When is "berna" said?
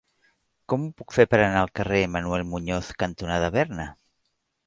3.59-3.87